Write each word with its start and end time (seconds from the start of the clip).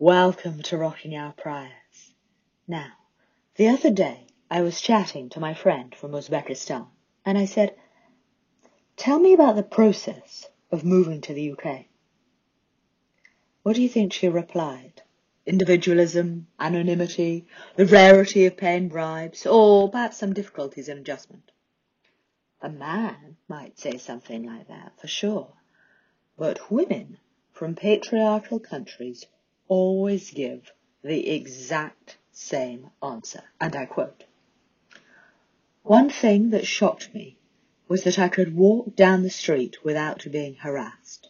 Welcome 0.00 0.62
to 0.62 0.76
Rocking 0.76 1.16
Our 1.16 1.32
Priors. 1.32 2.14
Now, 2.68 2.92
the 3.56 3.66
other 3.66 3.90
day 3.90 4.28
I 4.48 4.60
was 4.60 4.80
chatting 4.80 5.28
to 5.30 5.40
my 5.40 5.54
friend 5.54 5.92
from 5.92 6.12
Uzbekistan 6.12 6.86
and 7.26 7.36
I 7.36 7.46
said, 7.46 7.74
Tell 8.96 9.18
me 9.18 9.32
about 9.32 9.56
the 9.56 9.64
process 9.64 10.46
of 10.70 10.84
moving 10.84 11.20
to 11.22 11.34
the 11.34 11.50
UK. 11.50 11.86
What 13.64 13.74
do 13.74 13.82
you 13.82 13.88
think 13.88 14.12
she 14.12 14.28
replied? 14.28 15.02
Individualism, 15.44 16.46
anonymity, 16.60 17.48
the 17.74 17.86
rarity 17.86 18.46
of 18.46 18.56
paying 18.56 18.86
bribes, 18.86 19.46
or 19.46 19.90
perhaps 19.90 20.18
some 20.18 20.32
difficulties 20.32 20.88
in 20.88 20.98
adjustment. 20.98 21.50
A 22.62 22.68
man 22.68 23.36
might 23.48 23.80
say 23.80 23.98
something 23.98 24.44
like 24.44 24.68
that, 24.68 24.92
for 25.00 25.08
sure. 25.08 25.54
But 26.36 26.70
women 26.70 27.18
from 27.50 27.74
patriarchal 27.74 28.60
countries 28.60 29.26
always 29.68 30.30
give 30.30 30.72
the 31.02 31.30
exact 31.30 32.16
same 32.32 32.90
answer, 33.02 33.42
and 33.60 33.76
I 33.76 33.84
quote, 33.86 34.24
One 35.82 36.10
thing 36.10 36.50
that 36.50 36.66
shocked 36.66 37.14
me 37.14 37.38
was 37.86 38.04
that 38.04 38.18
I 38.18 38.28
could 38.28 38.54
walk 38.54 38.96
down 38.96 39.22
the 39.22 39.30
street 39.30 39.84
without 39.84 40.26
being 40.30 40.54
harassed. 40.54 41.28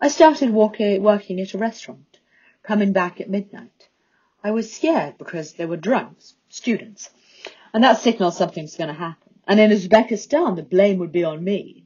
I 0.00 0.08
started 0.08 0.50
walking, 0.50 1.02
working 1.02 1.40
at 1.40 1.54
a 1.54 1.58
restaurant, 1.58 2.18
coming 2.62 2.92
back 2.92 3.20
at 3.20 3.30
midnight. 3.30 3.88
I 4.42 4.50
was 4.50 4.72
scared 4.72 5.18
because 5.18 5.54
there 5.54 5.68
were 5.68 5.76
drunks, 5.76 6.34
students, 6.48 7.10
and 7.72 7.84
that 7.84 8.00
signaled 8.00 8.34
something's 8.34 8.76
going 8.76 8.88
to 8.88 8.94
happen. 8.94 9.34
And 9.46 9.60
in 9.60 9.70
Uzbekistan, 9.70 10.56
the 10.56 10.62
blame 10.62 10.98
would 10.98 11.12
be 11.12 11.24
on 11.24 11.44
me. 11.44 11.84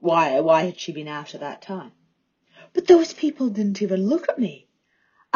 Why, 0.00 0.40
why 0.40 0.64
had 0.64 0.78
she 0.78 0.92
been 0.92 1.08
out 1.08 1.34
at 1.34 1.40
that 1.40 1.62
time? 1.62 1.92
But 2.72 2.86
those 2.86 3.12
people 3.12 3.48
didn't 3.48 3.82
even 3.82 4.08
look 4.08 4.28
at 4.28 4.38
me. 4.38 4.67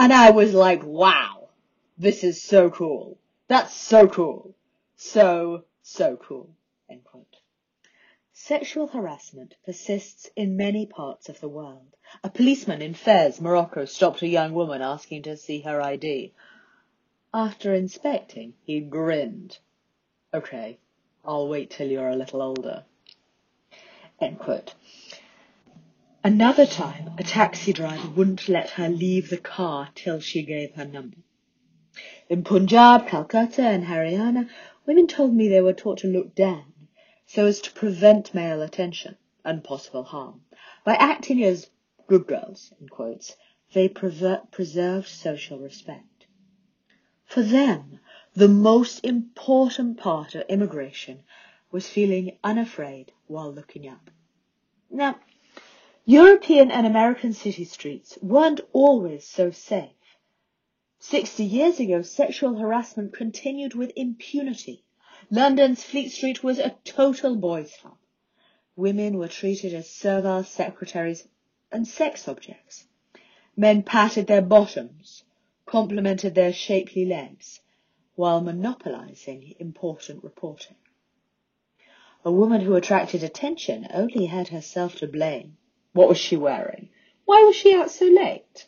And 0.02 0.12
I 0.12 0.32
was 0.32 0.52
like, 0.52 0.82
wow, 0.82 1.50
this 1.96 2.24
is 2.24 2.42
so 2.42 2.70
cool. 2.70 3.18
That's 3.46 3.72
so 3.72 4.08
cool. 4.08 4.56
So, 4.96 5.62
so 5.84 6.16
cool. 6.16 6.56
End 6.90 7.04
quote. 7.04 7.36
Sexual 8.32 8.88
harassment 8.88 9.54
persists 9.64 10.28
in 10.34 10.56
many 10.56 10.86
parts 10.86 11.28
of 11.28 11.38
the 11.38 11.48
world. 11.48 11.94
A 12.24 12.30
policeman 12.30 12.82
in 12.82 12.94
Fez, 12.94 13.40
Morocco, 13.40 13.84
stopped 13.84 14.22
a 14.22 14.26
young 14.26 14.54
woman 14.54 14.82
asking 14.82 15.22
to 15.22 15.36
see 15.36 15.60
her 15.60 15.80
ID. 15.80 16.32
After 17.32 17.72
inspecting, 17.72 18.54
he 18.64 18.80
grinned. 18.80 19.58
Okay, 20.34 20.78
I'll 21.24 21.46
wait 21.46 21.70
till 21.70 21.86
you're 21.86 22.08
a 22.08 22.16
little 22.16 22.42
older. 22.42 22.86
End 24.20 24.40
quote. 24.40 24.74
Another 26.24 26.66
time, 26.66 27.10
a 27.18 27.24
taxi 27.24 27.72
driver 27.72 28.08
wouldn't 28.10 28.48
let 28.48 28.70
her 28.70 28.88
leave 28.88 29.28
the 29.28 29.36
car 29.36 29.88
till 29.96 30.20
she 30.20 30.44
gave 30.44 30.72
her 30.76 30.84
number. 30.84 31.16
In 32.28 32.44
Punjab, 32.44 33.08
Calcutta, 33.08 33.62
and 33.62 33.86
Haryana, 33.86 34.48
women 34.86 35.08
told 35.08 35.34
me 35.34 35.48
they 35.48 35.60
were 35.60 35.72
taught 35.72 35.98
to 35.98 36.06
look 36.06 36.32
down 36.36 36.72
so 37.26 37.46
as 37.46 37.60
to 37.62 37.72
prevent 37.72 38.34
male 38.34 38.62
attention 38.62 39.16
and 39.44 39.64
possible 39.64 40.04
harm. 40.04 40.44
By 40.84 40.94
acting 40.94 41.42
as 41.42 41.70
good 42.06 42.28
girls, 42.28 42.72
in 42.80 42.88
quotes, 42.88 43.34
they 43.72 43.88
preserved 43.88 45.08
social 45.08 45.58
respect. 45.58 46.26
For 47.24 47.42
them, 47.42 47.98
the 48.32 48.46
most 48.46 49.04
important 49.04 49.96
part 49.96 50.36
of 50.36 50.48
immigration 50.48 51.24
was 51.72 51.88
feeling 51.88 52.38
unafraid 52.44 53.10
while 53.26 53.52
looking 53.52 53.88
up. 53.88 54.08
Now, 54.88 55.18
European 56.04 56.72
and 56.72 56.84
American 56.84 57.32
city 57.32 57.64
streets 57.64 58.18
weren't 58.20 58.60
always 58.72 59.24
so 59.24 59.52
safe. 59.52 59.90
Sixty 60.98 61.44
years 61.44 61.78
ago, 61.78 62.02
sexual 62.02 62.56
harassment 62.56 63.12
continued 63.12 63.74
with 63.74 63.92
impunity. 63.94 64.82
London's 65.30 65.84
Fleet 65.84 66.08
Street 66.10 66.42
was 66.42 66.58
a 66.58 66.74
total 66.82 67.36
boys' 67.36 67.76
club. 67.80 67.98
Women 68.74 69.16
were 69.16 69.28
treated 69.28 69.74
as 69.74 69.88
servile 69.88 70.42
secretaries 70.42 71.28
and 71.70 71.86
sex 71.86 72.26
objects. 72.26 72.88
Men 73.56 73.84
patted 73.84 74.26
their 74.26 74.42
bottoms, 74.42 75.22
complimented 75.66 76.34
their 76.34 76.52
shapely 76.52 77.04
legs, 77.04 77.60
while 78.16 78.40
monopolizing 78.40 79.54
important 79.60 80.24
reporting. 80.24 80.76
A 82.24 82.32
woman 82.32 82.62
who 82.62 82.74
attracted 82.74 83.22
attention 83.22 83.86
only 83.94 84.26
had 84.26 84.48
herself 84.48 84.96
to 84.96 85.06
blame. 85.06 85.58
What 85.92 86.08
was 86.08 86.18
she 86.18 86.36
wearing? 86.36 86.88
Why 87.24 87.42
was 87.42 87.54
she 87.54 87.74
out 87.74 87.90
so 87.90 88.06
late? 88.06 88.66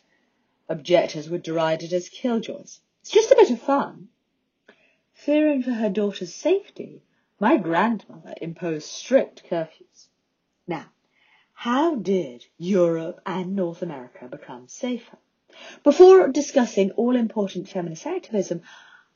Objectors 0.69 1.29
were 1.29 1.37
derided 1.37 1.91
as 1.91 2.09
killjoys. 2.09 2.79
It's 3.01 3.11
just 3.11 3.31
a 3.31 3.35
bit 3.35 3.51
of 3.51 3.61
fun. 3.61 4.09
Fearing 5.13 5.63
for 5.63 5.71
her 5.71 5.89
daughter's 5.89 6.33
safety, 6.33 7.03
my 7.39 7.57
grandmother 7.57 8.33
imposed 8.41 8.87
strict 8.87 9.43
curfews. 9.49 10.07
Now, 10.67 10.91
how 11.53 11.95
did 11.95 12.45
Europe 12.57 13.21
and 13.25 13.55
North 13.55 13.81
America 13.81 14.27
become 14.27 14.67
safer? 14.67 15.17
Before 15.83 16.27
discussing 16.27 16.91
all 16.91 17.15
important 17.15 17.69
feminist 17.69 18.05
activism, 18.05 18.61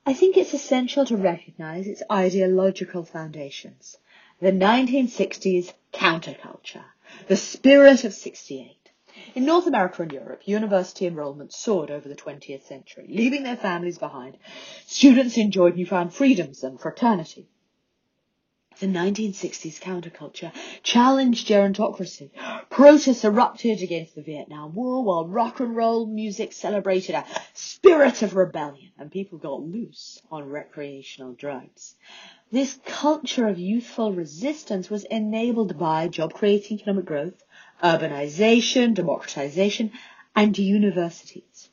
I 0.06 0.14
think 0.14 0.38
it's 0.38 0.54
essential 0.54 1.06
to 1.06 1.18
recognize 1.18 1.86
its 1.86 2.02
ideological 2.10 3.04
foundations. 3.04 3.98
The 4.40 4.52
1960s 4.52 5.74
counterculture, 5.92 6.86
the 7.28 7.36
spirit 7.36 8.04
of 8.04 8.14
68. 8.14 8.76
In 9.36 9.46
North 9.46 9.68
America 9.68 10.02
and 10.02 10.12
Europe, 10.12 10.42
university 10.46 11.06
enrollment 11.06 11.54
soared 11.54 11.92
over 11.92 12.08
the 12.08 12.16
20th 12.16 12.64
century, 12.64 13.06
leaving 13.10 13.44
their 13.44 13.58
families 13.58 13.98
behind. 13.98 14.38
Students 14.86 15.38
enjoyed 15.38 15.76
newfound 15.76 16.14
freedoms 16.14 16.64
and 16.64 16.80
fraternity. 16.80 17.48
The 18.80 18.88
1960s 18.88 19.82
counterculture 19.82 20.54
challenged 20.84 21.46
gerontocracy. 21.46 22.30
Protests 22.70 23.26
erupted 23.26 23.82
against 23.82 24.16
the 24.16 24.22
Vietnam 24.22 24.74
War 24.74 25.04
while 25.04 25.28
rock 25.28 25.60
and 25.60 25.76
roll 25.76 26.06
music 26.06 26.54
celebrated 26.54 27.16
a 27.16 27.26
spirit 27.54 28.22
of 28.22 28.36
rebellion 28.36 28.92
and 28.98 29.12
people 29.12 29.38
got 29.38 29.62
loose 29.62 30.22
on 30.32 30.48
recreational 30.50 31.34
drugs. 31.34 31.96
This 32.52 32.80
culture 32.84 33.48
of 33.48 33.60
youthful 33.60 34.12
resistance 34.12 34.90
was 34.90 35.04
enabled 35.04 35.78
by 35.78 36.08
job 36.08 36.34
creating 36.34 36.80
economic 36.80 37.06
growth, 37.06 37.44
urbanization, 37.84 38.96
democratization, 38.96 39.92
and 40.36 40.58
universities. 40.58 41.70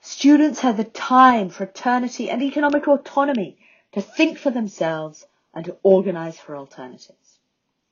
Students 0.00 0.58
had 0.60 0.76
the 0.76 0.84
time, 0.84 1.48
fraternity, 1.48 2.28
and 2.28 2.42
economic 2.42 2.88
autonomy 2.88 3.58
to 3.92 4.00
think 4.00 4.38
for 4.38 4.50
themselves 4.50 5.26
and 5.54 5.64
to 5.66 5.76
organize 5.84 6.38
for 6.38 6.56
alternatives. 6.56 7.38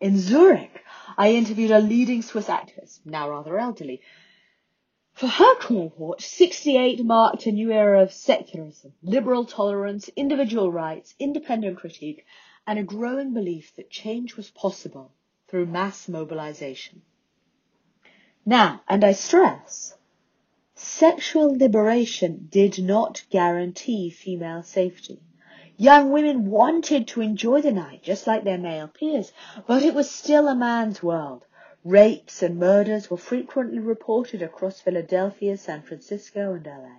In 0.00 0.19
Zurich, 0.19 0.83
I 1.17 1.33
interviewed 1.33 1.71
a 1.71 1.79
leading 1.79 2.23
Swiss 2.23 2.47
activist, 2.47 2.99
now 3.05 3.31
rather 3.31 3.59
elderly. 3.59 4.00
For 5.19 5.27
her 5.27 5.56
cohort, 5.56 6.21
68 6.23 7.05
marked 7.05 7.45
a 7.47 7.51
new 7.51 7.73
era 7.73 8.01
of 8.05 8.12
secularism, 8.12 8.93
liberal 9.03 9.45
tolerance, 9.45 10.09
individual 10.15 10.71
rights, 10.71 11.17
independent 11.19 11.77
critique, 11.77 12.25
and 12.69 12.79
a 12.79 12.84
growing 12.84 13.34
belief 13.34 13.75
that 13.75 13.91
change 13.91 14.37
was 14.37 14.53
possible 14.53 15.11
through 15.49 15.67
mass 15.67 16.09
mobilization. 16.09 17.03
Now, 18.47 18.83
and 18.89 19.03
I 19.03 19.11
stress, 19.11 19.97
sexual 20.77 21.49
liberation 21.53 22.47
did 22.49 22.79
not 22.79 23.25
guarantee 23.29 24.11
female 24.11 24.62
safety. 24.62 25.19
Young 25.77 26.12
women 26.12 26.49
wanted 26.49 27.09
to 27.09 27.23
enjoy 27.23 27.61
the 27.61 27.73
night 27.73 28.05
just 28.05 28.29
like 28.29 28.45
their 28.45 28.56
male 28.56 28.87
peers, 28.87 29.33
but 29.67 29.83
it 29.83 29.95
was 29.95 30.09
still 30.09 30.47
a 30.47 30.55
man's 30.55 31.03
world. 31.03 31.45
Rapes 31.84 32.43
and 32.43 32.59
murders 32.59 33.09
were 33.09 33.16
frequently 33.16 33.78
reported 33.78 34.43
across 34.43 34.81
Philadelphia, 34.81 35.56
San 35.56 35.83
Francisco, 35.83 36.55
and 36.55 36.66
LA. 36.66 36.97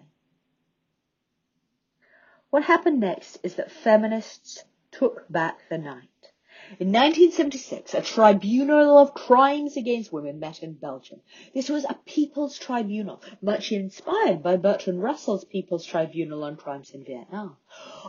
What 2.49 2.63
happened 2.63 2.99
next 2.99 3.39
is 3.43 3.55
that 3.55 3.71
feminists 3.71 4.63
took 4.91 5.29
back 5.29 5.59
the 5.69 5.77
night. 5.77 6.31
In 6.79 6.91
1976, 6.93 7.93
a 7.93 8.01
tribunal 8.01 8.97
of 8.97 9.13
crimes 9.13 9.75
against 9.75 10.13
women 10.13 10.39
met 10.39 10.63
in 10.63 10.73
Belgium. 10.73 11.21
This 11.53 11.67
was 11.67 11.83
a 11.83 11.99
people's 12.05 12.57
tribunal, 12.57 13.21
much 13.41 13.71
inspired 13.71 14.41
by 14.41 14.55
Bertrand 14.57 15.03
Russell's 15.03 15.45
People's 15.45 15.85
Tribunal 15.85 16.43
on 16.43 16.57
Crimes 16.57 16.91
in 16.91 17.03
Vietnam. 17.03 17.57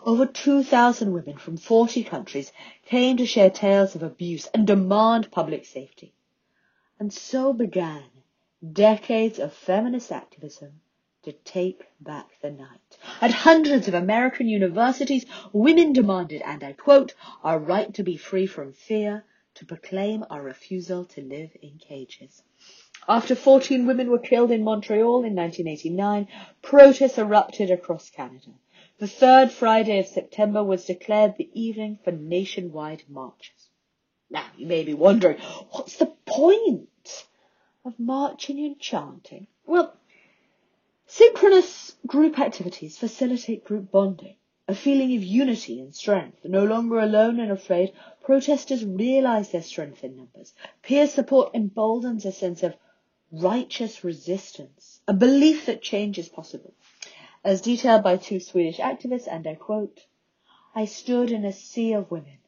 Over 0.05 0.27
2,000 0.27 1.13
women 1.13 1.37
from 1.37 1.57
40 1.57 2.05
countries 2.05 2.53
came 2.87 3.17
to 3.17 3.27
share 3.27 3.51
tales 3.51 3.95
of 3.95 4.03
abuse 4.03 4.47
and 4.55 4.67
demand 4.67 5.31
public 5.31 5.65
safety. 5.65 6.15
And 7.01 7.15
so 7.15 7.55
began 7.55 8.05
decades 8.75 9.39
of 9.39 9.55
feminist 9.55 10.13
activism 10.13 10.83
to 11.23 11.33
take 11.33 11.81
back 11.99 12.29
the 12.43 12.51
night. 12.51 12.99
At 13.23 13.31
hundreds 13.31 13.89
of 13.89 13.95
American 13.95 14.49
universities, 14.49 15.25
women 15.51 15.95
demanded, 15.95 16.43
and 16.43 16.63
I 16.63 16.75
quote, 16.75 17.15
our 17.43 17.59
right 17.59 17.95
to 17.95 18.03
be 18.03 18.19
free 18.19 18.47
from 18.47 18.75
fear, 18.75 19.25
to 19.55 19.65
proclaim 19.65 20.27
our 20.29 20.43
refusal 20.43 21.07
to 21.07 21.23
live 21.23 21.57
in 21.63 21.79
cages. 21.79 22.43
After 23.09 23.35
14 23.35 23.87
women 23.87 24.11
were 24.11 24.19
killed 24.19 24.51
in 24.51 24.63
Montreal 24.63 25.25
in 25.25 25.35
1989, 25.35 26.29
protests 26.61 27.17
erupted 27.17 27.71
across 27.71 28.11
Canada. 28.11 28.51
The 28.99 29.09
third 29.09 29.51
Friday 29.51 30.01
of 30.01 30.07
September 30.07 30.63
was 30.63 30.85
declared 30.85 31.39
the 31.39 31.49
evening 31.55 31.99
for 32.05 32.13
nationwide 32.13 33.05
marches. 33.09 33.71
Now, 34.33 34.45
you 34.57 34.67
may 34.67 34.85
be 34.85 34.95
wondering, 34.95 35.39
what's 35.73 35.97
the 35.97 36.07
point 36.25 36.80
marching 38.11 38.59
and 38.59 38.77
chanting? 38.81 39.47
Well, 39.67 39.95
synchronous 41.07 41.95
group 42.09 42.41
activities 42.41 42.99
facilitate 42.99 43.65
group 43.65 43.93
bonding, 43.93 44.35
a 44.67 44.75
feeling 44.75 45.17
of 45.17 45.23
unity 45.23 45.81
and 45.81 45.95
strength. 45.95 46.45
No 46.45 46.65
longer 46.65 46.99
alone 46.99 47.39
and 47.39 47.53
afraid, 47.53 47.93
protesters 48.25 48.85
realize 48.85 49.53
their 49.53 49.63
strength 49.63 50.03
in 50.03 50.17
numbers. 50.17 50.53
Peer 50.83 51.07
support 51.07 51.55
emboldens 51.55 52.25
a 52.25 52.33
sense 52.33 52.65
of 52.65 52.75
righteous 53.31 54.03
resistance, 54.03 55.01
a 55.07 55.13
belief 55.13 55.67
that 55.67 55.81
change 55.81 56.19
is 56.19 56.29
possible. 56.29 56.75
As 57.45 57.61
detailed 57.61 58.03
by 58.03 58.17
two 58.17 58.41
Swedish 58.41 58.79
activists, 58.79 59.29
and 59.31 59.47
I 59.47 59.55
quote, 59.55 60.01
I 60.75 60.87
stood 60.87 61.31
in 61.31 61.45
a 61.45 61.53
sea 61.53 61.93
of 61.93 62.11
women. 62.11 62.39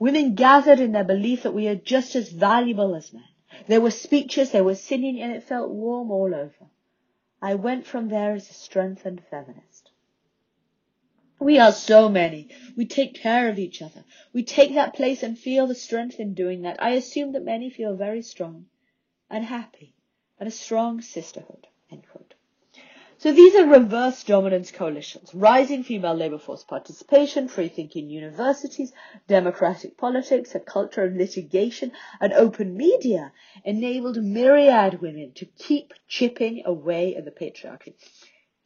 Women 0.00 0.34
gathered 0.34 0.80
in 0.80 0.90
their 0.90 1.04
belief 1.04 1.44
that 1.44 1.54
we 1.54 1.68
are 1.68 1.76
just 1.76 2.16
as 2.16 2.28
valuable 2.28 2.96
as 2.96 3.12
men. 3.12 3.22
There 3.66 3.80
were 3.80 3.90
speeches, 3.90 4.50
there 4.50 4.64
was 4.64 4.80
singing, 4.80 5.20
and 5.20 5.32
it 5.32 5.42
felt 5.42 5.70
warm 5.70 6.10
all 6.10 6.34
over. 6.34 6.70
I 7.40 7.54
went 7.54 7.86
from 7.86 8.08
there 8.08 8.34
as 8.34 8.48
a 8.48 8.54
strengthened 8.54 9.22
feminist. 9.30 9.90
We 11.38 11.58
are 11.58 11.72
so 11.72 12.08
many. 12.08 12.48
We 12.76 12.86
take 12.86 13.14
care 13.14 13.48
of 13.48 13.58
each 13.58 13.82
other. 13.82 14.04
We 14.32 14.44
take 14.44 14.74
that 14.74 14.94
place 14.94 15.22
and 15.22 15.36
feel 15.36 15.66
the 15.66 15.74
strength 15.74 16.20
in 16.20 16.34
doing 16.34 16.62
that. 16.62 16.80
I 16.80 16.90
assume 16.90 17.32
that 17.32 17.42
many 17.42 17.68
feel 17.68 17.96
very 17.96 18.22
strong 18.22 18.66
and 19.28 19.44
happy 19.44 19.94
and 20.38 20.46
a 20.46 20.52
strong 20.52 21.00
sisterhood. 21.00 21.66
So 23.22 23.30
these 23.30 23.54
are 23.54 23.68
reverse 23.68 24.24
dominance 24.24 24.72
coalitions, 24.72 25.32
rising 25.32 25.84
female 25.84 26.12
labour 26.12 26.38
force 26.38 26.64
participation, 26.64 27.46
free 27.46 27.68
thinking 27.68 28.10
universities, 28.10 28.92
democratic 29.28 29.96
politics, 29.96 30.56
a 30.56 30.58
culture 30.58 31.04
of 31.04 31.14
litigation, 31.14 31.92
and 32.20 32.32
open 32.32 32.76
media 32.76 33.32
enabled 33.64 34.16
myriad 34.16 35.00
women 35.00 35.34
to 35.34 35.44
keep 35.44 35.94
chipping 36.08 36.62
away 36.66 37.14
at 37.14 37.24
the 37.24 37.30
patriarchy. 37.30 37.94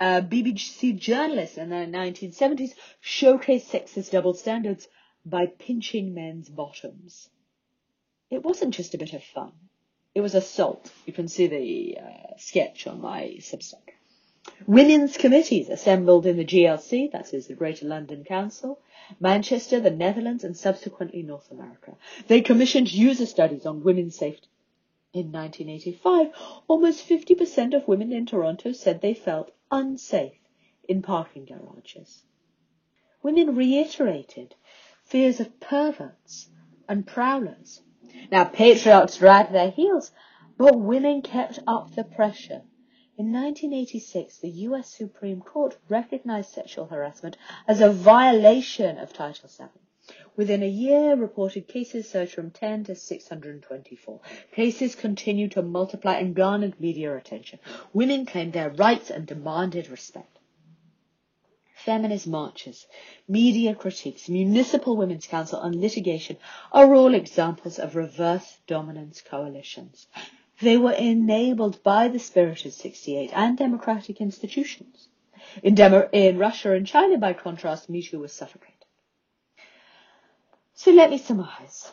Uh, 0.00 0.22
BBC 0.22 0.98
journalists 0.98 1.58
in 1.58 1.68
the 1.68 1.76
1970s 1.76 2.72
showcased 3.04 3.68
sexist 3.68 4.10
double 4.10 4.32
standards 4.32 4.88
by 5.26 5.44
pinching 5.44 6.14
men's 6.14 6.48
bottoms. 6.48 7.28
It 8.30 8.42
wasn't 8.42 8.72
just 8.72 8.94
a 8.94 8.98
bit 8.98 9.12
of 9.12 9.22
fun. 9.22 9.52
It 10.14 10.22
was 10.22 10.34
assault. 10.34 10.90
You 11.04 11.12
can 11.12 11.28
see 11.28 11.46
the 11.46 11.98
uh, 12.00 12.38
sketch 12.38 12.86
on 12.86 13.02
my 13.02 13.36
Substack. 13.40 13.85
Women's 14.66 15.16
committees 15.16 15.68
assembled 15.68 16.24
in 16.24 16.36
the 16.36 16.44
GLC, 16.44 17.10
that 17.12 17.34
is 17.34 17.46
the 17.46 17.54
Greater 17.54 17.86
London 17.86 18.24
Council, 18.24 18.80
Manchester, 19.20 19.80
the 19.80 19.90
Netherlands, 19.90 20.44
and 20.44 20.56
subsequently 20.56 21.22
North 21.22 21.50
America. 21.50 21.96
They 22.28 22.40
commissioned 22.40 22.92
user 22.92 23.26
studies 23.26 23.66
on 23.66 23.82
women's 23.82 24.16
safety. 24.16 24.48
In 25.12 25.32
1985, 25.32 26.32
almost 26.68 27.08
50% 27.08 27.74
of 27.74 27.88
women 27.88 28.12
in 28.12 28.26
Toronto 28.26 28.72
said 28.72 29.00
they 29.00 29.14
felt 29.14 29.52
unsafe 29.70 30.40
in 30.88 31.02
parking 31.02 31.44
garages. 31.44 32.22
Women 33.22 33.56
reiterated 33.56 34.54
fears 35.04 35.40
of 35.40 35.58
perverts 35.60 36.48
and 36.88 37.06
prowlers 37.06 37.82
now, 38.30 38.44
patriarchs 38.44 39.18
dragged 39.18 39.52
their 39.52 39.70
heels, 39.70 40.10
but 40.56 40.80
women 40.80 41.22
kept 41.22 41.58
up 41.66 41.94
the 41.94 42.02
pressure. 42.02 42.62
In 43.18 43.32
1986, 43.32 44.38
the 44.38 44.50
US 44.50 44.90
Supreme 44.90 45.40
Court 45.40 45.78
recognized 45.88 46.50
sexual 46.50 46.84
harassment 46.84 47.38
as 47.66 47.80
a 47.80 47.90
violation 47.90 48.98
of 48.98 49.14
Title 49.14 49.48
VII. 49.48 50.14
Within 50.36 50.62
a 50.62 50.68
year, 50.68 51.16
reported 51.16 51.66
cases 51.66 52.10
surged 52.10 52.34
from 52.34 52.50
10 52.50 52.84
to 52.84 52.94
624. 52.94 54.20
Cases 54.52 54.94
continued 54.94 55.52
to 55.52 55.62
multiply 55.62 56.18
and 56.18 56.34
garnered 56.34 56.78
media 56.78 57.16
attention. 57.16 57.58
Women 57.94 58.26
claimed 58.26 58.52
their 58.52 58.68
rights 58.68 59.10
and 59.10 59.26
demanded 59.26 59.88
respect 59.88 60.38
feminist 61.86 62.26
marches, 62.26 62.86
media 63.28 63.72
critiques, 63.72 64.28
municipal 64.28 64.96
women's 64.96 65.26
council 65.26 65.60
and 65.60 65.80
litigation 65.80 66.36
are 66.72 66.92
all 66.94 67.14
examples 67.14 67.78
of 67.78 67.94
reverse 67.94 68.58
dominance 68.66 69.22
coalitions. 69.22 70.08
They 70.60 70.78
were 70.78 70.92
enabled 70.92 71.82
by 71.82 72.08
the 72.08 72.18
spirit 72.18 72.64
of 72.64 72.72
68 72.72 73.30
and 73.34 73.58
democratic 73.58 74.20
institutions. 74.20 75.08
In, 75.62 75.74
Demo- 75.74 76.08
in 76.12 76.38
Russia 76.38 76.72
and 76.72 76.86
China, 76.86 77.18
by 77.18 77.34
contrast, 77.34 77.90
Me 77.90 78.08
was 78.14 78.32
suffocated. 78.32 78.86
So 80.72 80.92
let 80.92 81.10
me 81.10 81.18
summarize. 81.18 81.92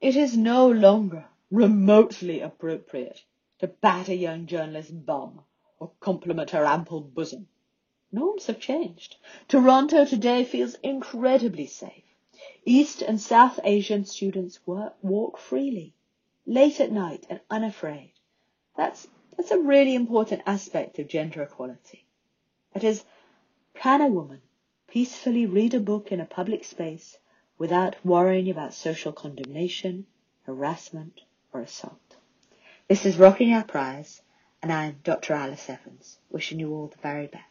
It 0.00 0.16
is 0.16 0.36
no 0.36 0.70
longer 0.70 1.26
remotely 1.50 2.40
appropriate 2.40 3.22
to 3.58 3.66
bat 3.66 4.08
a 4.08 4.14
young 4.14 4.46
journalist's 4.46 4.92
bum 4.92 5.42
or 5.78 5.90
compliment 6.00 6.50
her 6.50 6.64
ample 6.64 7.00
bosom. 7.00 7.48
Norms 8.12 8.46
have 8.46 8.60
changed. 8.60 9.16
Toronto 9.48 10.04
today 10.04 10.44
feels 10.44 10.74
incredibly 10.82 11.66
safe. 11.66 12.04
East 12.64 13.02
and 13.02 13.20
South 13.20 13.60
Asian 13.64 14.04
students 14.04 14.66
work, 14.66 14.94
walk 15.02 15.38
freely, 15.38 15.94
late 16.50 16.80
at 16.80 16.90
night 16.90 17.24
and 17.30 17.40
unafraid. 17.48 18.10
That's, 18.76 19.06
that's 19.36 19.52
a 19.52 19.60
really 19.60 19.94
important 19.94 20.42
aspect 20.46 20.98
of 20.98 21.06
gender 21.06 21.42
equality. 21.42 22.04
That 22.74 22.82
is, 22.82 23.04
can 23.74 24.00
a 24.00 24.08
woman 24.08 24.42
peacefully 24.88 25.46
read 25.46 25.74
a 25.74 25.80
book 25.80 26.10
in 26.10 26.18
a 26.18 26.24
public 26.24 26.64
space 26.64 27.16
without 27.56 28.04
worrying 28.04 28.50
about 28.50 28.74
social 28.74 29.12
condemnation, 29.12 30.06
harassment, 30.42 31.20
or 31.52 31.60
assault? 31.60 32.16
This 32.88 33.06
is 33.06 33.16
Rocking 33.16 33.52
Our 33.52 33.62
Priors, 33.62 34.20
and 34.60 34.72
I'm 34.72 34.96
Dr. 35.04 35.34
Alice 35.34 35.70
Evans, 35.70 36.18
wishing 36.30 36.58
you 36.58 36.74
all 36.74 36.88
the 36.88 36.98
very 37.00 37.28
best. 37.28 37.49